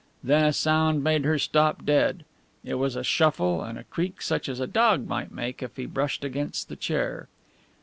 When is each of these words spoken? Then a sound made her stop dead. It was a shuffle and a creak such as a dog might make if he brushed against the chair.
Then 0.23 0.45
a 0.45 0.51
sound 0.51 1.03
made 1.03 1.25
her 1.25 1.37
stop 1.37 1.85
dead. 1.85 2.25
It 2.63 2.73
was 2.73 2.95
a 2.95 3.03
shuffle 3.03 3.61
and 3.61 3.77
a 3.77 3.83
creak 3.83 4.19
such 4.23 4.49
as 4.49 4.59
a 4.59 4.65
dog 4.65 5.07
might 5.07 5.31
make 5.31 5.61
if 5.61 5.75
he 5.75 5.85
brushed 5.85 6.23
against 6.23 6.69
the 6.69 6.75
chair. 6.75 7.27